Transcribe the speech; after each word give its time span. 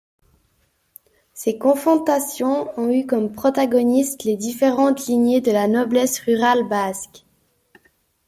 Ces 1.35 1.59
confrontations 1.59 2.71
ont 2.79 2.89
eu 2.89 3.05
comme 3.05 3.31
protagonistes 3.31 4.23
les 4.23 4.35
différentes 4.35 5.05
lignées 5.05 5.41
de 5.41 5.51
la 5.51 5.67
noblesse 5.67 6.17
rurale 6.21 6.67
basque. 6.67 7.23